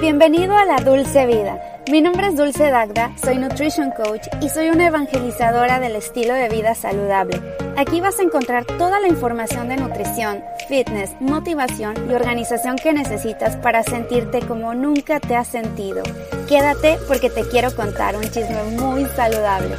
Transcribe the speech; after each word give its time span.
Bienvenido 0.00 0.56
a 0.56 0.64
la 0.64 0.76
Dulce 0.76 1.26
Vida. 1.26 1.60
Mi 1.90 2.00
nombre 2.00 2.28
es 2.28 2.36
Dulce 2.36 2.70
Dagda, 2.70 3.10
soy 3.20 3.36
Nutrition 3.36 3.90
Coach 3.90 4.28
y 4.40 4.48
soy 4.48 4.68
una 4.68 4.86
evangelizadora 4.86 5.80
del 5.80 5.96
estilo 5.96 6.34
de 6.34 6.48
vida 6.48 6.76
saludable. 6.76 7.67
Aquí 7.78 8.00
vas 8.00 8.18
a 8.18 8.24
encontrar 8.24 8.64
toda 8.64 8.98
la 8.98 9.06
información 9.06 9.68
de 9.68 9.76
nutrición, 9.76 10.42
fitness, 10.68 11.12
motivación 11.20 11.94
y 12.10 12.12
organización 12.12 12.74
que 12.74 12.92
necesitas 12.92 13.54
para 13.54 13.84
sentirte 13.84 14.40
como 14.40 14.74
nunca 14.74 15.20
te 15.20 15.36
has 15.36 15.46
sentido. 15.46 16.02
Quédate 16.48 16.98
porque 17.06 17.30
te 17.30 17.46
quiero 17.48 17.72
contar 17.76 18.16
un 18.16 18.24
chisme 18.24 18.64
muy 18.76 19.04
saludable. 19.04 19.76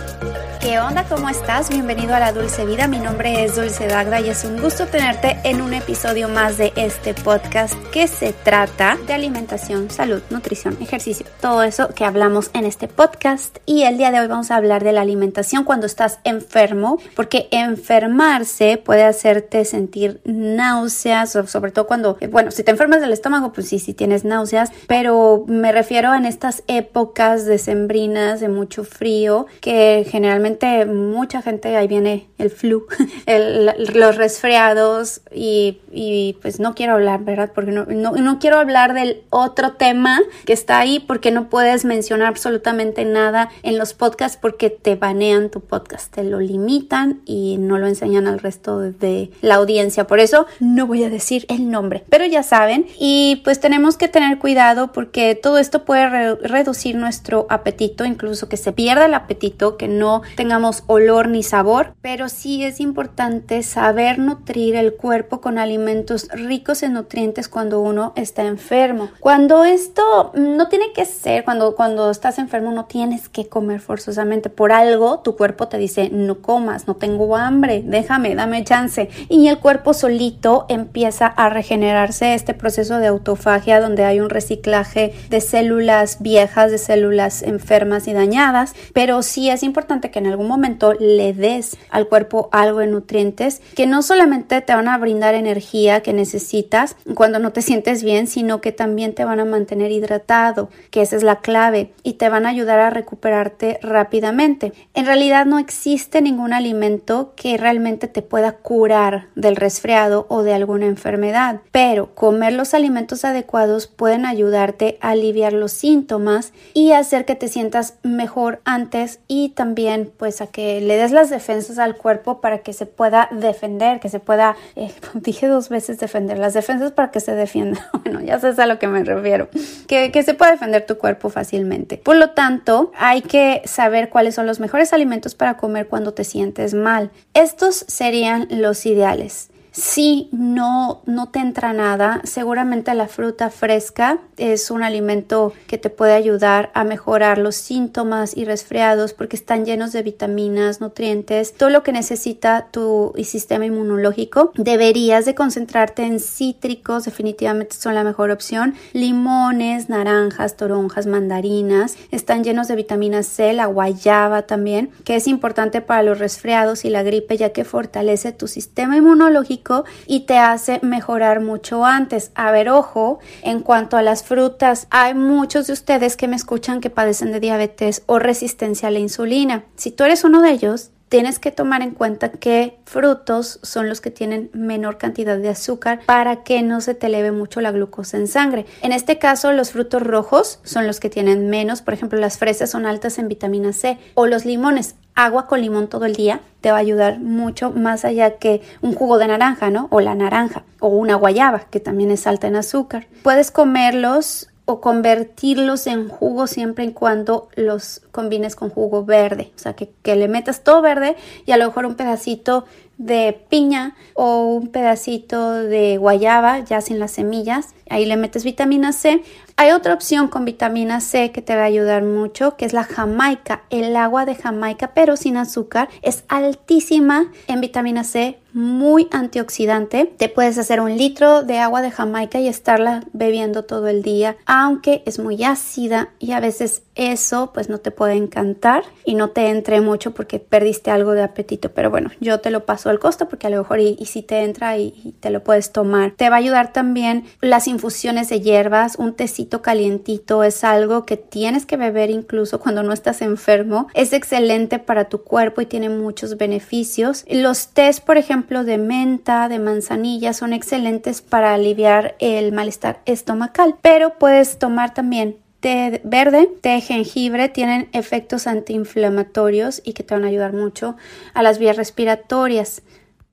¿Qué 0.61 0.77
onda? 0.77 1.05
¿Cómo 1.05 1.29
estás? 1.29 1.69
Bienvenido 1.69 2.13
a 2.13 2.19
la 2.19 2.33
Dulce 2.33 2.65
Vida. 2.65 2.87
Mi 2.87 2.99
nombre 2.99 3.45
es 3.45 3.55
Dulce 3.55 3.87
Dagda 3.87 4.19
y 4.19 4.29
es 4.29 4.43
un 4.43 4.61
gusto 4.61 4.87
tenerte 4.87 5.37
en 5.45 5.61
un 5.61 5.73
episodio 5.73 6.27
más 6.27 6.57
de 6.57 6.73
este 6.75 7.13
podcast 7.13 7.75
que 7.93 8.07
se 8.07 8.33
trata 8.33 8.97
de 9.07 9.13
alimentación, 9.13 9.89
salud, 9.89 10.21
nutrición, 10.29 10.77
ejercicio, 10.81 11.25
todo 11.39 11.63
eso 11.63 11.87
que 11.95 12.03
hablamos 12.03 12.51
en 12.53 12.65
este 12.65 12.89
podcast. 12.89 13.57
Y 13.65 13.83
el 13.83 13.97
día 13.97 14.11
de 14.11 14.19
hoy 14.19 14.27
vamos 14.27 14.51
a 14.51 14.57
hablar 14.57 14.83
de 14.83 14.91
la 14.91 14.99
alimentación 14.99 15.63
cuando 15.63 15.85
estás 15.85 16.19
enfermo, 16.25 16.99
porque 17.15 17.47
enfermarse 17.89 18.77
puede 18.77 19.03
hacerte 19.03 19.65
sentir 19.65 20.21
náuseas, 20.23 21.31
sobre 21.31 21.71
todo 21.71 21.87
cuando, 21.87 22.17
bueno, 22.29 22.51
si 22.51 22.63
te 22.63 22.69
enfermas 22.69 23.01
del 23.01 23.11
estómago, 23.11 23.51
pues 23.51 23.67
sí, 23.67 23.79
sí 23.79 23.95
tienes 23.95 24.23
náuseas, 24.23 24.71
pero 24.87 25.43
me 25.47 25.71
refiero 25.71 26.13
en 26.13 26.25
estas 26.25 26.63
épocas 26.67 27.45
decembrinas 27.45 28.41
de 28.41 28.49
mucho 28.49 28.83
frío 28.83 29.47
que 29.59 30.05
generalmente 30.07 30.85
mucha 30.85 31.41
gente, 31.41 31.75
ahí 31.75 31.87
viene 31.87 32.27
el 32.37 32.51
flu, 32.51 32.85
los 33.95 34.15
resfriados 34.15 35.21
y, 35.33 36.37
pues 36.43 36.59
no 36.59 36.75
quiero 36.75 36.93
hablar, 36.93 37.23
¿verdad? 37.23 37.51
Porque 37.55 37.71
no, 37.71 37.85
no, 37.85 38.39
quiero 38.39 38.57
hablar 38.57 38.93
del 38.93 39.23
otro 39.31 39.73
tema 39.73 40.19
que 40.45 40.53
está 40.53 40.77
ahí 40.77 40.99
porque 40.99 41.31
no 41.31 41.49
puedes 41.49 41.85
mencionar 41.85 42.27
absolutamente 42.27 43.03
nada 43.03 43.49
en 43.63 43.79
los 43.79 43.93
podcasts 43.95 44.37
porque 44.39 44.69
te 44.69 44.95
banean 44.95 45.49
tu 45.49 45.61
podcast, 45.61 46.13
te 46.13 46.23
lo 46.23 46.39
limitan 46.39 47.21
y 47.25 47.57
no 47.57 47.78
lo 47.79 47.87
enseñan 47.87 48.27
al 48.27 48.39
resto 48.39 48.79
de 48.79 49.31
la 49.41 49.55
audiencia. 49.55 50.07
Por 50.07 50.19
eso 50.19 50.45
no 50.59 50.85
voy 50.87 51.03
a 51.03 51.09
decir 51.09 51.45
el 51.49 51.69
nombre, 51.71 52.03
pero 52.09 52.25
ya 52.25 52.43
saben 52.43 52.85
y 52.99 53.41
pues 53.43 53.59
tenemos 53.59 53.97
que 53.97 54.07
tener 54.07 54.39
cuidado 54.39 54.91
porque 54.91 55.35
todo 55.35 55.57
esto 55.57 55.85
puede 55.85 56.35
reducir 56.35 56.95
nuestro 56.95 57.47
apetito, 57.49 58.05
incluso 58.05 58.49
que 58.49 58.57
se 58.57 58.71
pierda 58.71 59.05
el 59.05 59.13
apetito, 59.13 59.77
que 59.77 59.87
no 59.87 60.21
tengamos 60.35 60.83
olor 60.87 61.27
ni 61.27 61.43
sabor, 61.43 61.93
pero 62.01 62.29
sí 62.29 62.63
es 62.63 62.79
importante 62.79 63.63
saber 63.63 64.19
nutrir 64.19 64.75
el 64.75 64.93
cuerpo 64.93 65.41
con 65.41 65.57
alimentos 65.57 66.27
ricos 66.33 66.83
en 66.83 66.93
nutrientes 66.93 67.47
cuando 67.47 67.79
uno 67.79 68.13
está 68.15 68.43
enfermo. 68.43 69.09
Cuando 69.19 69.63
esto 69.63 70.31
no 70.35 70.67
tiene 70.67 70.91
que 70.93 71.05
ser, 71.05 71.43
cuando, 71.43 71.75
cuando 71.75 72.09
estás 72.09 72.39
enfermo 72.39 72.71
no 72.71 72.85
tienes 72.85 73.29
que 73.29 73.47
comer 73.47 73.79
forzosamente. 73.79 74.49
Por 74.49 74.71
algo 74.71 75.19
tu 75.19 75.35
cuerpo 75.35 75.67
te 75.67 75.77
dice 75.77 76.09
no 76.11 76.41
comas, 76.41 76.87
no 76.87 76.95
tengo 76.95 77.35
hambre, 77.35 77.58
déjame, 77.61 78.35
dame 78.35 78.63
chance. 78.63 79.09
Y 79.27 79.47
el 79.47 79.59
cuerpo 79.59 79.93
solito 79.93 80.65
empieza 80.69 81.27
a 81.27 81.49
regenerarse 81.49 82.33
este 82.33 82.53
proceso 82.53 82.99
de 82.99 83.07
autofagia 83.07 83.79
donde 83.79 84.05
hay 84.05 84.19
un 84.19 84.29
reciclaje 84.29 85.13
de 85.29 85.41
células 85.41 86.21
viejas, 86.21 86.71
de 86.71 86.77
células 86.77 87.43
enfermas 87.43 88.07
y 88.07 88.13
dañadas. 88.13 88.73
Pero 88.93 89.21
sí 89.21 89.49
es 89.49 89.63
importante 89.63 90.11
que 90.11 90.19
en 90.19 90.27
algún 90.27 90.47
momento 90.47 90.93
le 90.93 91.33
des 91.33 91.77
al 91.89 92.07
cuerpo 92.07 92.49
algo 92.51 92.79
de 92.79 92.87
nutrientes 92.87 93.61
que 93.75 93.87
no 93.87 94.01
solamente 94.01 94.61
te 94.61 94.75
van 94.75 94.87
a 94.87 94.97
brindar 94.97 95.35
energía 95.35 96.01
que 96.01 96.13
necesitas 96.13 96.95
cuando 97.15 97.39
no 97.39 97.51
te 97.51 97.61
sientes 97.61 98.03
bien, 98.03 98.27
sino 98.27 98.61
que 98.61 98.71
también 98.71 99.13
te 99.13 99.25
van 99.25 99.39
a 99.39 99.45
mantener 99.45 99.91
hidratado, 99.91 100.69
que 100.91 101.01
esa 101.01 101.15
es 101.15 101.23
la 101.23 101.37
clave, 101.37 101.93
y 102.03 102.13
te 102.13 102.29
van 102.29 102.45
a 102.45 102.49
ayudar 102.49 102.79
a 102.79 102.89
recuperarte 102.89 103.79
rápidamente. 103.81 104.73
En 104.93 105.05
realidad 105.05 105.45
no 105.45 105.59
existe 105.59 106.21
ningún 106.21 106.53
alimento 106.53 107.33
que 107.35 107.48
realmente 107.57 108.07
te 108.07 108.21
pueda 108.21 108.53
curar 108.53 109.27
del 109.35 109.55
resfriado 109.55 110.25
o 110.29 110.43
de 110.43 110.53
alguna 110.53 110.85
enfermedad, 110.85 111.61
pero 111.71 112.13
comer 112.15 112.53
los 112.53 112.73
alimentos 112.73 113.25
adecuados 113.25 113.87
pueden 113.87 114.25
ayudarte 114.25 114.97
a 115.01 115.09
aliviar 115.09 115.53
los 115.53 115.71
síntomas 115.71 116.53
y 116.73 116.91
hacer 116.91 117.25
que 117.25 117.35
te 117.35 117.47
sientas 117.47 117.95
mejor 118.03 118.61
antes 118.65 119.19
y 119.27 119.49
también 119.49 120.11
pues 120.17 120.41
a 120.41 120.47
que 120.47 120.81
le 120.81 120.97
des 120.97 121.11
las 121.11 121.29
defensas 121.29 121.79
al 121.79 121.95
cuerpo 121.95 122.41
para 122.41 122.59
que 122.59 122.73
se 122.73 122.85
pueda 122.85 123.29
defender, 123.31 123.99
que 123.99 124.09
se 124.09 124.19
pueda, 124.19 124.55
eh, 124.75 124.91
dije 125.13 125.47
dos 125.47 125.69
veces 125.69 125.99
defender, 125.99 126.37
las 126.37 126.53
defensas 126.53 126.91
para 126.91 127.11
que 127.11 127.19
se 127.19 127.33
defienda, 127.33 127.89
bueno, 128.03 128.21
ya 128.21 128.39
sabes 128.39 128.59
a 128.59 128.65
lo 128.65 128.79
que 128.79 128.87
me 128.87 129.03
refiero, 129.03 129.49
que, 129.87 130.11
que 130.11 130.23
se 130.23 130.33
pueda 130.33 130.51
defender 130.51 130.85
tu 130.85 130.97
cuerpo 130.97 131.29
fácilmente. 131.29 131.97
Por 131.97 132.15
lo 132.15 132.31
tanto, 132.31 132.91
hay 132.97 133.21
que 133.21 133.61
saber 133.65 134.09
cuáles 134.09 134.35
son 134.35 134.45
los 134.45 134.59
mejores 134.59 134.93
alimentos 134.93 135.35
para 135.35 135.57
comer 135.57 135.87
cuando 135.87 136.13
te 136.13 136.23
sientes 136.23 136.73
mal. 136.73 137.11
Estos 137.39 137.85
serían 137.87 138.49
los 138.49 138.85
ideales. 138.85 139.48
Si 139.71 140.29
no, 140.31 141.01
no 141.05 141.29
te 141.29 141.39
entra 141.39 141.73
nada, 141.73 142.21
seguramente 142.23 142.93
la 142.95 143.07
fruta 143.07 143.51
fresca 143.51 144.19
es 144.37 144.71
un 144.71 144.81
alimento 144.81 145.53
que 145.67 145.77
te 145.77 145.91
puede 145.91 146.13
ayudar 146.13 146.71
a 146.73 146.83
mejorar 146.83 147.37
los 147.37 147.55
síntomas 147.55 148.35
y 148.35 148.45
resfriados 148.45 149.13
porque 149.13 149.35
están 149.35 149.65
llenos 149.65 149.91
de 149.91 150.01
vitaminas, 150.01 150.81
nutrientes, 150.81 151.53
todo 151.53 151.69
lo 151.69 151.83
que 151.83 151.91
necesita 151.91 152.67
tu 152.71 153.13
sistema 153.23 153.65
inmunológico. 153.65 154.51
Deberías 154.55 155.25
de 155.25 155.35
concentrarte 155.35 156.03
en 156.03 156.19
cítricos, 156.19 157.05
definitivamente 157.05 157.75
son 157.75 157.93
la 157.93 158.03
mejor 158.03 158.31
opción. 158.31 158.73
Limones, 158.93 159.87
naranjas, 159.87 160.57
toronjas, 160.57 161.05
mandarinas, 161.05 161.95
están 162.09 162.43
llenos 162.43 162.67
de 162.67 162.75
vitamina 162.75 163.21
C, 163.21 163.53
la 163.53 163.67
guayaba 163.67 164.43
también, 164.43 164.89
que 165.03 165.15
es 165.15 165.27
importante 165.27 165.81
para 165.81 166.01
los 166.01 166.17
resfriados 166.17 166.85
y 166.85 166.89
la 166.89 167.03
gripe 167.03 167.37
ya 167.37 167.51
que 167.51 167.65
fortalece 167.65 168.31
tu 168.31 168.47
sistema 168.47 168.97
inmunológico 168.97 169.58
y 170.07 170.21
te 170.21 170.37
hace 170.37 170.79
mejorar 170.81 171.41
mucho 171.41 171.85
antes. 171.85 172.31
A 172.35 172.51
ver, 172.51 172.69
ojo, 172.69 173.19
en 173.41 173.61
cuanto 173.61 173.97
a 173.97 174.01
las 174.01 174.23
frutas, 174.23 174.87
hay 174.89 175.13
muchos 175.13 175.67
de 175.67 175.73
ustedes 175.73 176.17
que 176.17 176.27
me 176.27 176.35
escuchan 176.35 176.81
que 176.81 176.89
padecen 176.89 177.31
de 177.31 177.39
diabetes 177.39 178.03
o 178.05 178.19
resistencia 178.19 178.87
a 178.87 178.91
la 178.91 178.99
insulina. 178.99 179.65
Si 179.75 179.91
tú 179.91 180.03
eres 180.03 180.23
uno 180.23 180.41
de 180.41 180.51
ellos, 180.51 180.91
tienes 181.09 181.39
que 181.39 181.51
tomar 181.51 181.81
en 181.81 181.91
cuenta 181.91 182.29
que 182.29 182.77
frutos 182.85 183.59
son 183.63 183.89
los 183.89 183.99
que 183.99 184.11
tienen 184.11 184.49
menor 184.53 184.97
cantidad 184.97 185.37
de 185.37 185.49
azúcar 185.49 185.99
para 186.05 186.43
que 186.43 186.61
no 186.61 186.81
se 186.81 186.93
te 186.93 187.07
eleve 187.07 187.31
mucho 187.31 187.61
la 187.61 187.71
glucosa 187.71 188.17
en 188.17 188.27
sangre. 188.27 188.65
En 188.81 188.93
este 188.93 189.17
caso, 189.17 189.51
los 189.51 189.71
frutos 189.71 190.03
rojos 190.03 190.59
son 190.63 190.87
los 190.87 190.99
que 190.99 191.09
tienen 191.09 191.49
menos, 191.49 191.81
por 191.81 191.95
ejemplo, 191.95 192.19
las 192.19 192.37
fresas 192.37 192.69
son 192.69 192.85
altas 192.85 193.17
en 193.17 193.27
vitamina 193.27 193.73
C 193.73 193.97
o 194.13 194.27
los 194.27 194.45
limones. 194.45 194.95
Agua 195.15 195.47
con 195.47 195.59
limón 195.59 195.89
todo 195.89 196.05
el 196.05 196.15
día 196.15 196.39
te 196.61 196.71
va 196.71 196.77
a 196.77 196.81
ayudar 196.81 197.19
mucho 197.19 197.71
más 197.71 198.05
allá 198.05 198.37
que 198.37 198.61
un 198.81 198.93
jugo 198.93 199.17
de 199.17 199.27
naranja, 199.27 199.69
¿no? 199.69 199.87
O 199.91 199.99
la 199.99 200.15
naranja 200.15 200.63
o 200.79 200.87
una 200.87 201.15
guayaba 201.15 201.65
que 201.69 201.81
también 201.81 202.11
es 202.11 202.25
alta 202.25 202.47
en 202.47 202.55
azúcar. 202.55 203.07
Puedes 203.21 203.51
comerlos 203.51 204.47
o 204.69 204.81
convertirlos 204.81 205.87
en 205.87 206.09
jugo 206.09 206.45
siempre 206.45 206.85
y 206.85 206.91
cuando 206.91 207.49
los 207.55 208.03
combines 208.11 208.55
con 208.55 208.69
jugo 208.69 209.03
verde. 209.03 209.51
O 209.55 209.57
sea, 209.57 209.73
que, 209.73 209.89
que, 210.03 210.15
le 210.15 210.27
metas 210.27 210.63
todo 210.63 210.83
verde 210.83 211.15
y 211.47 211.53
a 211.53 211.57
lo 211.57 211.65
mejor 211.65 211.87
un 211.87 211.95
pedacito 211.95 212.65
de 212.99 213.45
piña 213.49 213.95
o 214.13 214.43
un 214.43 214.67
pedacito 214.67 215.53
de 215.53 215.97
guayaba 215.97 216.59
ya 216.59 216.81
sin 216.81 216.99
las 216.99 217.11
semillas. 217.11 217.73
Ahí 217.89 218.05
le 218.05 218.15
metes 218.15 218.43
vitamina 218.43 218.93
C. 218.93 219.23
Hay 219.55 219.71
otra 219.71 219.95
opción 219.95 220.27
con 220.27 220.45
vitamina 220.45 221.01
C 221.01 221.31
que 221.31 221.41
te 221.41 221.55
va 221.55 221.61
a 221.63 221.65
ayudar 221.65 222.03
mucho, 222.03 222.55
que 222.55 222.65
es 222.65 222.73
la 222.73 222.83
jamaica. 222.83 223.63
El 223.71 223.95
agua 223.95 224.25
de 224.25 224.35
jamaica, 224.35 224.91
pero 224.93 225.17
sin 225.17 225.37
azúcar, 225.37 225.89
es 226.03 226.25
altísima 226.27 227.31
en 227.47 227.61
vitamina 227.61 228.03
C, 228.03 228.37
muy 228.53 229.07
antioxidante. 229.11 230.05
Te 230.17 230.29
puedes 230.29 230.57
hacer 230.57 230.81
un 230.81 230.97
litro 230.97 231.43
de 231.43 231.59
agua 231.59 231.81
de 231.81 231.91
Jamaica 231.91 232.39
y 232.39 232.47
estarla 232.47 233.03
bebiendo 233.13 233.65
todo 233.65 233.87
el 233.87 234.01
día, 234.01 234.37
aunque 234.45 235.03
es 235.05 235.19
muy 235.19 235.43
ácida 235.43 236.09
y 236.19 236.31
a 236.31 236.39
veces 236.39 236.83
eso 236.95 237.51
pues 237.53 237.69
no 237.69 237.77
te 237.77 237.91
puede 237.91 238.15
encantar 238.15 238.83
y 239.05 239.15
no 239.15 239.29
te 239.29 239.47
entre 239.47 239.79
mucho 239.79 240.11
porque 240.13 240.39
perdiste 240.39 240.91
algo 240.91 241.13
de 241.13 241.23
apetito. 241.23 241.71
Pero 241.71 241.89
bueno, 241.89 242.11
yo 242.19 242.39
te 242.39 242.51
lo 242.51 242.65
paso 242.65 242.89
al 242.89 242.99
costo 242.99 243.29
porque 243.29 243.47
a 243.47 243.49
lo 243.49 243.57
mejor 243.57 243.79
y, 243.79 243.95
si 244.05 244.21
te 244.21 244.43
entra 244.43 244.77
y, 244.77 245.15
te 245.19 245.29
lo 245.29 245.43
puedes 245.43 245.71
tomar. 245.71 246.11
Te 246.11 246.29
va 246.29 246.35
a 246.35 246.39
ayudar 246.39 246.73
también 246.73 247.25
las 247.41 247.67
infusiones 247.67 248.29
de 248.29 248.41
hierbas, 248.41 248.97
un 248.97 249.13
tecito 249.13 249.61
calientito 249.61 250.43
es 250.43 250.63
algo 250.63 251.05
que 251.05 251.17
tienes 251.17 251.65
que 251.65 251.77
beber 251.77 252.09
incluso 252.09 252.59
cuando 252.59 252.83
no 252.83 252.93
estás 252.93 253.21
enfermo. 253.21 253.87
Es 253.93 254.13
excelente 254.13 254.79
para 254.79 255.05
tu 255.05 255.23
cuerpo 255.23 255.61
y 255.61 255.65
tiene 255.65 255.89
muchos 255.89 256.37
beneficios. 256.37 257.25
Los 257.29 257.69
tés, 257.69 258.01
por 258.01 258.17
ejemplo, 258.17 258.38
de 258.47 258.77
menta, 258.77 259.47
de 259.49 259.59
manzanilla, 259.59 260.33
son 260.33 260.53
excelentes 260.53 261.21
para 261.21 261.53
aliviar 261.53 262.15
el 262.19 262.51
malestar 262.51 263.01
estomacal, 263.05 263.75
pero 263.81 264.17
puedes 264.17 264.57
tomar 264.57 264.93
también 264.93 265.37
té 265.59 266.01
verde, 266.03 266.47
té 266.61 266.79
jengibre, 266.81 267.49
tienen 267.49 267.89
efectos 267.91 268.47
antiinflamatorios 268.47 269.81
y 269.83 269.93
que 269.93 270.03
te 270.03 270.13
van 270.13 270.23
a 270.23 270.27
ayudar 270.27 270.53
mucho 270.53 270.95
a 271.33 271.43
las 271.43 271.59
vías 271.59 271.75
respiratorias. 271.75 272.81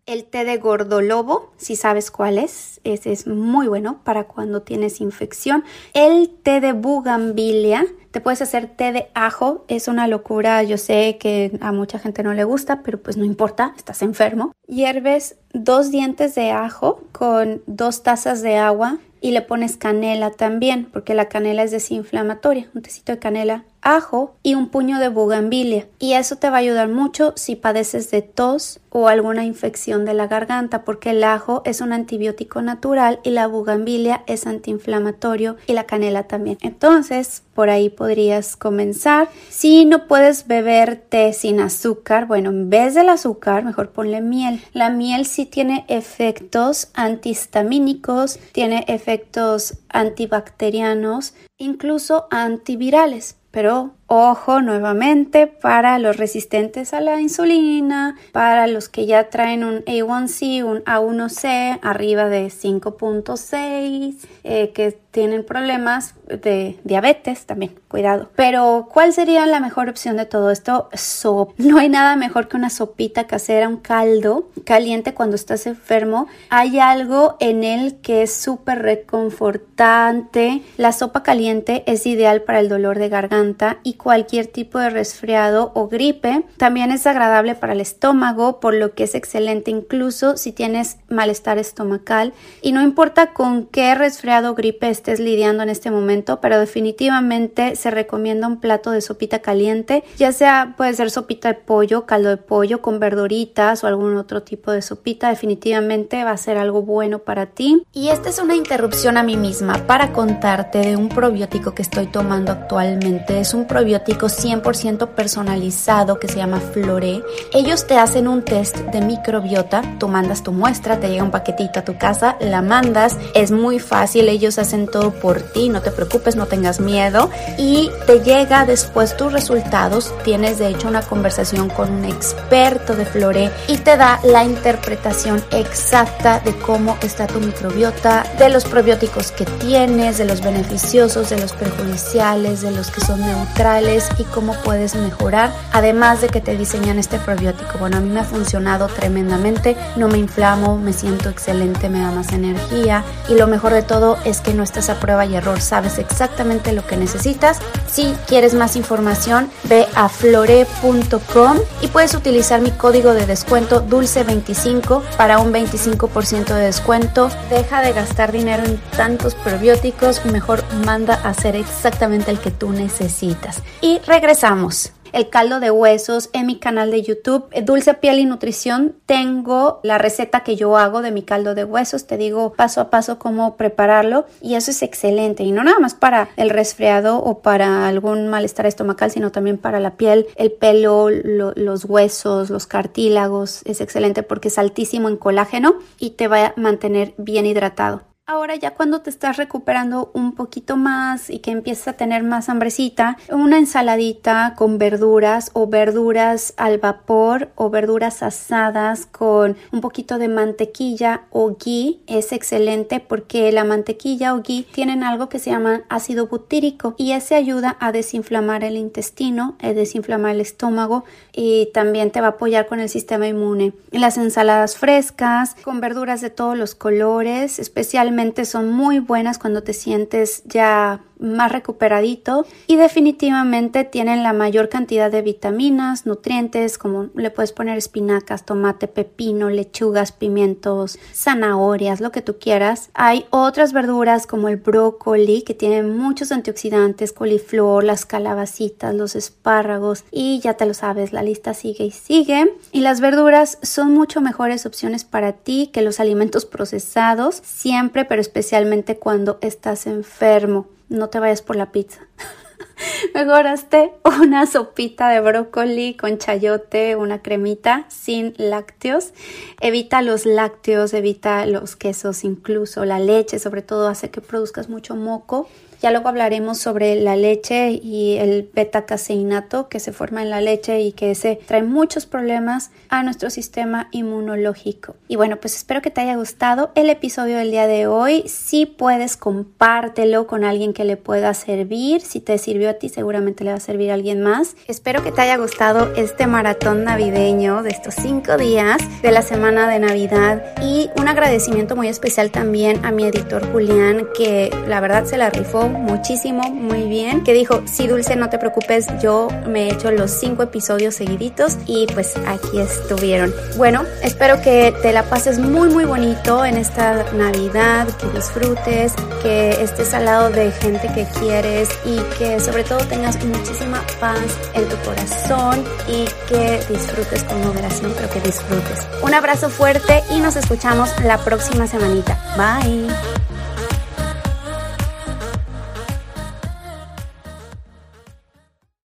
El 0.07 0.25
té 0.25 0.45
de 0.45 0.59
gordolobo, 0.59 1.53
si 1.57 1.75
sabes 1.75 2.11
cuál 2.11 2.39
es, 2.39 2.81
ese 2.85 3.13
es 3.13 3.27
muy 3.27 3.67
bueno 3.67 4.01
para 4.05 4.25
cuando 4.25 4.63
tienes 4.63 5.01
infección. 5.01 5.65
El 5.95 6.31
té 6.31 6.61
de 6.61 6.73
bugambilia, 6.73 7.87
te 8.17 8.23
puedes 8.23 8.41
hacer 8.41 8.67
té 8.67 8.93
de 8.93 9.09
ajo, 9.13 9.67
es 9.69 9.89
una 9.89 10.09
locura, 10.09 10.63
yo 10.63 10.79
sé 10.79 11.19
que 11.21 11.59
a 11.61 11.71
mucha 11.71 11.99
gente 11.99 12.23
no 12.23 12.33
le 12.33 12.45
gusta, 12.45 12.81
pero 12.83 12.99
pues 12.99 13.19
no 13.19 13.27
importa, 13.27 13.75
estás 13.77 14.01
enfermo. 14.01 14.55
Hierves 14.67 15.37
dos 15.53 15.91
dientes 15.91 16.35
de 16.35 16.51
ajo 16.51 17.03
con 17.13 17.61
dos 17.67 18.03
tazas 18.03 18.41
de 18.41 18.57
agua 18.57 18.97
y 19.21 19.33
le 19.33 19.43
pones 19.43 19.77
canela 19.77 20.31
también, 20.31 20.89
porque 20.91 21.13
la 21.13 21.29
canela 21.29 21.63
es 21.63 21.73
desinflamatoria, 21.73 22.71
un 22.75 22.81
tecito 22.81 23.13
de 23.13 23.19
canela 23.19 23.65
ajo 23.83 24.35
y 24.43 24.55
un 24.55 24.69
puño 24.69 24.99
de 24.99 25.09
bugambilia. 25.09 25.87
Y 25.99 26.15
eso 26.15 26.37
te 26.37 26.49
va 26.49 26.57
a 26.57 26.61
ayudar 26.61 26.89
mucho 26.89 27.35
si 27.37 27.55
padeces 27.55 28.11
de 28.11 28.23
tos 28.23 28.81
o 28.91 29.09
alguna 29.09 29.45
infección 29.45 30.05
de 30.05 30.15
la 30.15 30.27
garganta, 30.27 30.85
porque 30.85 31.11
el 31.11 31.23
ajo 31.23 31.63
es 31.65 31.81
un 31.81 31.93
antibiótico 31.93 32.63
natural 32.63 33.21
y 33.25 33.31
la 33.31 33.47
bugambilia 33.47 34.25
es 34.27 34.47
antiinflamatorio 34.47 35.57
y 35.67 35.75
la 35.75 35.85
canela 35.85 36.25
también. 36.25 36.59
Entonces, 36.63 37.43
por 37.57 37.71
ahí 37.71 37.89
podrías 37.89 38.55
comenzar. 38.55 39.29
Si 39.49 39.87
no 39.87 40.07
puedes 40.07 40.47
beber 40.47 40.97
té 41.09 41.33
sin 41.33 41.59
azúcar, 41.59 42.27
bueno, 42.27 42.51
en 42.51 42.71
vez 42.71 42.95
del 42.95 43.09
azúcar, 43.09 43.65
mejor 43.65 43.91
ponle 43.91 44.21
miel. 44.21 44.63
La 44.75 44.91
miel 44.91 45.25
sí 45.25 45.47
tiene 45.47 45.87
efectos 45.89 46.91
antihistamínicos, 46.95 48.39
tiene 48.53 48.85
efectos 48.87 49.79
antibacterianos, 49.89 51.35
incluso 51.57 52.29
antivirales. 52.31 53.37
Pero 53.51 53.95
ojo 54.07 54.61
nuevamente 54.61 55.47
para 55.47 55.99
los 55.99 56.17
resistentes 56.17 56.95
a 56.95 57.01
la 57.01 57.21
insulina, 57.21 58.17
para 58.33 58.67
los 58.67 58.89
que 58.89 59.07
ya 59.07 59.31
traen 59.31 59.65
un 59.65 59.85
A1C, 59.85 60.65
un 60.65 60.85
A1C 60.85 61.79
arriba 61.83 62.29
de 62.29 62.47
5.6, 62.47 64.17
eh, 64.45 64.73
que 64.73 64.99
tienen 65.17 65.47
problemas 65.47 66.15
de 66.27 66.79
diabetes 66.85 67.47
también, 67.47 67.75
cuidado. 67.89 68.29
Pero 68.37 68.87
¿cuál 68.93 69.15
sería 69.15 69.47
la 69.47 69.61
mejor 69.61 69.89
opción 69.89 70.19
de 70.19 70.27
todo 70.27 70.51
esto? 70.51 70.91
Sop. 70.93 71.55
No 71.57 71.79
hay 71.79 71.89
nada 71.89 72.17
mejor 72.17 72.49
que 72.49 72.59
una 72.59 72.69
sopita 72.69 73.27
casera, 73.27 73.67
un 73.67 73.79
caldo 73.79 74.51
caliente 74.65 75.15
cuando 75.15 75.35
estás 75.35 75.67
enfermo. 75.67 76.29
Hay 76.51 76.79
algo 76.79 77.37
en 77.41 77.65
él 77.65 77.97
que 78.03 78.23
es 78.23 78.35
súper 78.35 78.83
reconfortante. 78.83 80.63
La 80.77 80.93
sopa 80.93 81.23
caliente 81.23 81.83
es 81.87 82.07
ideal 82.07 82.43
para 82.43 82.61
el 82.61 82.69
dolor 82.69 82.99
de 82.99 83.09
garganta 83.09 83.79
y 83.83 83.95
cualquier 83.97 84.47
tipo 84.47 84.79
de 84.79 84.91
resfriado 84.91 85.73
o 85.75 85.89
gripe. 85.89 86.45
También 86.57 86.91
es 86.91 87.07
agradable 87.07 87.55
para 87.55 87.73
el 87.73 87.81
estómago, 87.81 88.61
por 88.61 88.75
lo 88.75 88.95
que 88.95 89.05
es 89.05 89.15
excelente 89.15 89.71
incluso 89.71 90.37
si 90.37 90.53
tienes 90.53 90.99
malestar 91.09 91.59
estomacal. 91.59 92.33
Y 92.63 92.73
no 92.73 92.83
importa 92.83 93.33
con 93.33 93.67
qué 93.67 93.95
resfriado 93.95 94.51
o 94.51 94.55
gripe 94.55 94.89
estés 94.89 95.21
lidiando 95.21 95.63
en 95.63 95.71
este 95.71 95.91
momento, 95.91 96.41
pero 96.41 96.59
definitivamente 96.59 97.77
se 97.77 97.91
recomienda 97.91 98.47
un 98.47 98.61
plato 98.61 98.91
de 98.91 99.01
sopita 99.01 99.41
caliente, 99.41 100.05
ya 100.19 100.33
sea 100.33 100.75
puede 100.77 100.95
ser 100.95 101.11
sopita 101.11 101.49
de 101.49 101.55
pollo, 101.55 102.07
caldo 102.07 102.29
de 102.29 102.37
pollo 102.37 102.83
con 102.83 103.01
verduritas 103.01 103.83
o 103.83 103.87
algún 103.87 104.17
otro 104.17 104.43
tipo 104.43 104.73
de 104.73 104.83
sopita, 104.83 105.31
definitivamente 105.31 106.23
va 106.25 106.33
a 106.33 106.37
ser 106.37 106.59
algo 106.59 106.83
bueno 106.83 107.21
para 107.21 107.47
ti. 107.47 107.83
Y 107.93 108.09
esta 108.09 108.29
es 108.29 108.39
una 108.39 108.55
interrupción 108.55 109.17
a 109.17 109.23
mí 109.23 109.37
misma 109.37 109.87
para 109.87 110.13
contarte 110.13 110.79
de 110.79 110.97
un 110.97 111.09
probiótico 111.09 111.75
que 111.75 111.83
estoy 111.83 112.07
tomando 112.07 112.53
actualmente. 112.53 113.41
Es 113.41 113.55
un 113.55 113.67
probiótico 113.67 113.86
100% 113.95 115.09
personalizado 115.09 116.19
que 116.19 116.29
se 116.29 116.37
llama 116.37 116.61
Flore. 116.61 117.23
Ellos 117.53 117.87
te 117.87 117.99
hacen 117.99 118.29
un 118.29 118.43
test 118.43 118.77
de 118.77 119.01
microbiota, 119.01 119.83
tú 119.99 120.09
mandas 120.09 120.43
tu 120.43 120.53
muestra, 120.53 120.99
te 120.99 121.09
llega 121.09 121.25
un 121.25 121.31
paquetito 121.31 121.81
a 121.81 121.85
tu 121.85 121.97
casa, 121.99 122.37
la 122.41 122.63
mandas, 122.63 123.17
es 123.35 123.51
muy 123.51 123.79
fácil, 123.79 124.29
ellos 124.29 124.59
hacen 124.59 124.87
todo 124.87 125.13
por 125.13 125.41
ti, 125.41 125.69
no 125.69 125.83
te 125.83 125.91
preocupes, 125.91 126.37
no 126.37 126.47
tengas 126.47 126.81
miedo. 126.81 127.31
Y 127.59 127.91
te 128.07 128.21
llega 128.21 128.65
después 128.67 129.17
tus 129.17 129.33
resultados, 129.33 130.13
tienes 130.25 130.59
de 130.59 130.69
hecho 130.69 130.89
una 130.89 131.03
conversación 131.03 131.69
con 131.69 131.91
un 131.91 132.05
experto 132.05 132.95
de 132.95 133.05
Flore 133.05 133.51
y 133.69 133.79
te 133.79 133.97
da 133.97 134.21
la 134.25 134.45
interpretación 134.45 135.43
exacta 135.51 136.41
de 136.41 136.57
cómo 136.59 136.97
está 137.03 137.27
tu 137.27 137.41
microbiota, 137.41 138.25
de 138.39 138.49
los 138.49 138.65
probióticos 138.65 139.33
que 139.33 139.45
tienes, 139.45 140.19
de 140.19 140.25
los 140.25 140.41
beneficiosos, 140.41 141.31
de 141.31 141.39
los 141.39 141.53
perjudiciales, 141.53 142.63
de 142.63 142.71
los 142.71 142.91
que 142.91 143.01
son 143.01 143.21
neutrales 143.21 143.76
y 144.19 144.25
cómo 144.25 144.55
puedes 144.65 144.95
mejorar, 144.95 145.53
además 145.73 146.23
de 146.23 146.29
que 146.29 146.41
te 146.41 146.57
diseñan 146.57 146.99
este 146.99 147.19
probiótico. 147.19 147.79
Bueno, 147.79 147.99
a 147.99 148.01
mí 148.01 148.09
me 148.09 148.21
ha 148.21 148.25
funcionado 148.25 148.87
tremendamente, 148.87 149.77
no 149.97 150.09
me 150.09 150.17
inflamo, 150.17 150.79
me 150.79 150.95
siento 150.95 151.29
excelente, 151.29 151.91
me 151.91 152.01
da 152.01 152.11
más 152.11 152.33
energía 152.33 153.05
y 153.29 153.35
lo 153.35 153.47
mejor 153.47 153.75
de 153.75 153.83
todo 153.83 154.17
es 154.25 154.41
que 154.41 154.55
no 154.55 154.63
estás 154.63 154.89
a 154.89 154.99
prueba 154.99 155.27
y 155.27 155.37
error, 155.37 155.61
sabes 155.61 155.99
exactamente 155.99 156.73
lo 156.73 156.87
que 156.87 156.97
necesitas. 156.97 157.59
Si 157.87 158.15
quieres 158.27 158.55
más 158.55 158.77
información, 158.77 159.51
ve 159.65 159.87
a 159.95 160.09
flore.com 160.09 161.59
y 161.83 161.89
puedes 161.89 162.15
utilizar 162.15 162.63
mi 162.63 162.71
código 162.71 163.13
de 163.13 163.27
descuento 163.27 163.87
dulce25 163.87 165.03
para 165.19 165.39
un 165.39 165.53
25% 165.53 166.55
de 166.55 166.65
descuento. 166.65 167.29
Deja 167.51 167.83
de 167.83 167.93
gastar 167.93 168.33
dinero 168.33 168.65
en 168.65 168.79
tantos 168.97 169.35
probióticos, 169.35 170.25
mejor 170.25 170.65
manda 170.87 171.21
a 171.23 171.29
hacer 171.29 171.57
exactamente 171.57 172.31
el 172.31 172.39
que 172.39 172.51
tú 172.51 172.73
necesitas. 172.73 173.63
Y 173.81 173.99
regresamos 174.07 174.93
el 175.17 175.31
caldo 175.31 175.61
de 175.61 175.71
huesos 175.71 176.29
en 176.35 176.47
mi 176.47 176.59
canal 176.59 176.91
de 176.91 177.03
YouTube, 177.03 177.47
eh, 177.53 177.63
Dulce 177.63 177.95
Piel 177.95 178.19
y 178.19 178.27
Nutrición. 178.27 178.97
Tengo 179.07 179.81
la 179.83 179.97
receta 179.97 180.41
que 180.41 180.57
yo 180.57 180.77
hago 180.77 181.01
de 181.01 181.11
mi 181.11 181.23
caldo 181.23 181.55
de 181.55 181.65
huesos, 181.65 182.07
te 182.07 182.19
digo 182.19 182.53
paso 182.53 182.83
a 182.83 182.91
paso 182.91 183.19
cómo 183.19 183.57
prepararlo 183.57 184.27
y 184.43 184.57
eso 184.57 184.71
es 184.71 184.83
excelente 184.83 185.43
y 185.43 185.53
no 185.53 185.65
nada 185.65 185.79
más 185.79 185.95
para 185.95 186.29
el 186.37 186.51
resfriado 186.51 187.19
o 187.19 187.41
para 187.41 187.89
algún 187.89 188.29
malestar 188.29 188.67
estomacal, 188.67 189.11
sino 189.11 189.33
también 189.33 189.57
para 189.57 189.81
la 189.81 189.97
piel, 189.97 190.27
el 190.37 190.53
pelo, 190.53 191.09
los 191.09 191.85
huesos, 191.87 192.51
los 192.51 192.67
cartílagos. 192.67 193.63
Es 193.65 193.81
excelente 193.81 194.23
porque 194.23 194.49
es 194.49 194.59
altísimo 194.59 195.09
en 195.09 195.17
colágeno 195.17 195.77
y 195.99 196.11
te 196.11 196.29
va 196.29 196.47
a 196.47 196.55
mantener 196.57 197.15
bien 197.17 197.47
hidratado. 197.47 198.03
Ahora 198.29 198.57
ya 198.57 198.75
cuando 198.75 199.03
te 199.03 199.11
estás 199.11 199.37
recuperando 199.37 200.11
un 200.13 200.35
poquito 200.35 200.77
más 200.77 201.31
y 201.31 201.39
que 201.39 201.53
empiezas 201.53 201.87
a 201.87 201.93
tener 201.93 202.25
más 202.25 202.49
hambrecita, 202.49 203.19
una 203.31 203.57
ensaladita 203.57 204.55
con 204.57 204.79
verduras 204.79 205.53
o 205.53 205.69
verduras 205.69 206.53
al 206.57 206.79
vapor 206.79 207.53
o 207.55 207.71
verduras 207.71 208.25
asadas 208.25 209.07
con 209.07 209.57
un 209.71 209.81
poquito 209.81 210.19
de 210.19 210.27
mantequilla 210.27 211.23
o 211.31 211.55
ghee 211.55 212.01
es 212.09 212.33
excelente 212.33 212.99
porque 212.99 213.53
la 213.53 213.63
mantequilla 213.63 214.35
o 214.35 214.43
ghee 214.43 214.67
tienen 214.73 215.05
algo 215.05 215.29
que 215.29 215.39
se 215.39 215.51
llama 215.51 215.85
ácido 215.89 216.27
butírico 216.27 216.97
y 216.99 217.13
ese 217.13 217.37
ayuda 217.37 217.77
a 217.79 217.93
desinflamar 217.93 218.65
el 218.65 218.77
intestino, 218.77 219.55
a 219.63 219.73
desinflamar 219.73 220.35
el 220.35 220.41
estómago 220.41 221.05
y 221.33 221.71
también 221.73 222.11
te 222.11 222.21
va 222.21 222.27
a 222.27 222.31
apoyar 222.31 222.67
con 222.67 222.81
el 222.81 222.89
sistema 222.89 223.29
inmune. 223.29 223.73
Las 223.93 224.19
ensaladas 224.19 224.77
frescas 224.77 225.55
con 225.63 225.81
verduras 225.81 226.21
de 226.21 226.31
todos 226.31 226.59
los 226.59 226.75
colores, 226.75 227.61
especialmente 227.61 228.16
son 228.45 228.71
muy 228.71 228.99
buenas 228.99 229.39
cuando 229.39 229.63
te 229.63 229.73
sientes 229.73 230.43
ya 230.45 231.01
más 231.19 231.53
recuperadito 231.53 232.47
y 232.67 232.77
definitivamente 232.77 233.85
tienen 233.85 234.23
la 234.23 234.33
mayor 234.33 234.69
cantidad 234.69 235.11
de 235.11 235.23
vitaminas, 235.23 236.07
nutrientes, 236.07 236.79
como 236.79 237.09
le 237.15 237.31
puedes 237.31 237.53
poner 237.53 237.79
espinacas, 237.79 238.45
tomate, 238.45 238.89
pepino, 238.89 239.51
lechugas, 239.51 240.13
pimientos, 240.13 240.99
zanahorias, 241.15 242.01
lo 242.01 242.13
que 242.13 242.23
tú 242.23 242.37
quieras. 242.39 242.91
Hay 242.95 243.27
otras 243.31 243.73
verduras 243.73 244.27
como 244.27 244.49
el 244.49 244.57
brócoli 244.57 245.43
que 245.43 245.55
tienen 245.55 245.97
muchos 245.97 246.33
antioxidantes, 246.33 247.13
coliflor, 247.13 247.85
las 247.85 248.07
calabacitas, 248.07 248.95
los 248.95 249.17
espárragos 249.17 250.05
y 250.11 250.41
ya 250.41 250.55
te 250.55 250.67
lo 250.67 250.75
sabes, 250.75 251.13
la 251.13 251.23
lista 251.23 251.55
sigue 251.55 251.85
y 251.85 251.91
sigue. 251.91 252.53
Y 252.73 252.81
las 252.81 253.01
verduras 253.01 253.59
son 253.63 253.93
mucho 253.93 254.21
mejores 254.21 254.67
opciones 254.67 255.05
para 255.05 255.33
ti 255.33 255.71
que 255.73 255.83
los 255.83 256.01
alimentos 256.01 256.45
procesados, 256.45 257.41
siempre 257.45 258.05
pero 258.05 258.21
especialmente 258.21 258.99
cuando 258.99 259.39
estás 259.41 259.87
enfermo 259.87 260.67
no 260.89 261.09
te 261.09 261.21
vayas 261.21 261.43
por 261.43 261.57
la 261.57 261.73
pizza. 261.73 262.07
Mejoraste 263.15 263.93
una 264.21 264.47
sopita 264.47 265.09
de 265.09 265.21
brócoli 265.21 265.95
con 265.95 266.19
chayote, 266.19 266.97
una 266.97 267.23
cremita 267.23 267.87
sin 267.89 268.35
lácteos. 268.37 269.13
Evita 269.61 270.03
los 270.03 270.27
lácteos, 270.27 270.95
evita 270.95 271.47
los 271.47 271.77
quesos, 271.77 272.25
incluso 272.25 272.85
la 272.85 272.99
leche, 272.99 273.39
sobre 273.39 273.63
todo 273.63 273.89
hace 273.89 274.11
que 274.11 274.21
produzcas 274.21 274.69
mucho 274.69 274.97
moco. 274.97 275.49
Ya 275.83 275.91
luego 275.91 276.09
hablaremos 276.09 276.59
sobre 276.59 276.97
la 276.97 277.17
leche 277.17 277.71
y 277.71 278.17
el 278.19 278.49
beta-caseinato 278.53 279.69
que 279.69 279.81
se 279.81 279.93
forma 279.93 280.23
en 280.23 280.31
la 280.31 280.41
leche 280.41 280.81
y 280.81 280.93
que 280.93 281.15
se 281.15 281.37
trae 281.37 281.63
muchos 281.63 282.07
problemas 282.07 282.71
a 282.89 283.03
nuestro 283.03 283.31
sistema 283.31 283.89
inmunológico. 283.93 284.97
Y 285.09 285.17
bueno, 285.17 285.37
pues 285.37 285.55
espero 285.57 285.83
que 285.83 285.91
te 285.91 286.01
haya 286.01 286.17
gustado 286.17 286.71
el 286.75 286.91
episodio 286.91 287.37
del 287.37 287.51
día 287.51 287.67
de 287.67 287.87
hoy. 287.87 288.25
Si 288.27 288.67
puedes, 288.67 289.17
compártelo 289.17 290.27
con 290.27 290.45
alguien 290.45 290.73
que 290.73 290.85
le 290.85 290.97
pueda 290.97 291.35
servir. 291.35 292.01
Si 292.01 292.21
te 292.21 292.39
sirvió 292.39 292.71
a 292.71 292.75
ti, 292.75 292.89
seguramente 292.89 293.45
le 293.45 293.51
va 293.51 293.57
a 293.57 293.61
servir 293.61 293.91
a 293.91 293.95
alguien 293.95 294.23
más. 294.23 294.57
Espero 294.67 295.03
que 295.03 295.13
te 295.13 295.21
haya 295.21 295.37
gustado 295.37 295.93
este 295.95 296.27
maratón 296.27 296.85
navideño 296.85 297.63
de 297.63 297.71
estos 297.71 297.95
cinco 297.95 298.37
días 298.37 298.79
de 299.03 299.11
la 299.11 299.23
semana 299.23 299.69
de 299.69 299.79
Navidad 299.79 300.43
y 300.63 300.91
un 300.97 301.09
agradecimiento 301.09 301.77
muy 301.77 301.89
especial 301.89 302.31
también 302.31 302.85
a 302.85 302.93
mi 302.93 303.05
editor 303.05 303.47
Julián 303.53 304.09
que 304.17 304.51
la 304.67 304.81
verdad 304.81 305.05
se 305.05 305.17
la 305.17 305.31
rifó 305.31 305.66
muchísimo, 305.69 306.43
muy 306.51 306.85
bien, 306.85 307.25
que 307.25 307.33
dijo, 307.33 307.63
sí 307.67 307.87
Dulce, 307.87 308.17
no 308.17 308.29
te 308.29 308.39
preocupes, 308.39 308.87
yo 309.01 309.29
me 309.47 309.65
he 309.65 309.73
hecho 309.73 309.91
los 309.91 310.11
cinco 310.11 310.43
episodios 310.43 310.95
seguiditos 310.95 311.57
y 311.67 311.87
pues 311.87 312.15
aquí 312.27 312.59
estuvieron. 312.59 313.33
Bueno, 313.57 313.85
espero 314.03 314.41
que 314.41 314.75
te 314.83 314.93
la 314.93 315.05
pases 315.05 315.39
muy 315.39 315.69
muy 315.69 315.85
bonito 315.85 316.45
en 316.45 316.57
esta 316.57 317.05
Navidad, 317.13 317.89
que 317.99 318.07
disfrutes, 318.11 318.95
que 319.23 319.51
estés 319.63 319.95
al 319.95 320.05
lado 320.05 320.31
de 320.31 320.51
gente 320.53 320.89
que 320.95 321.07
quieres 321.19 321.69
y 321.85 321.99
que 322.19 322.41
sobre 322.41 322.65
todo 322.65 322.79
tengas 322.87 323.23
muchísima 323.25 323.83
paz 324.01 324.21
en 324.55 324.69
tu 324.69 324.77
corazón 324.85 325.65
y 325.89 326.05
que 326.29 326.61
disfrutes 326.69 327.25
con 327.25 327.43
moderación, 327.45 327.93
pero 327.97 328.11
que 328.11 328.21
disfrutes. 328.21 328.87
Un 329.03 329.15
abrazo 329.15 329.51
fuerte 329.51 330.03
y 330.11 330.19
nos 330.21 330.37
escuchamos 330.37 330.91
la 331.05 331.19
próxima 331.19 331.67
semanita. 331.67 332.19
Bye. 332.37 333.26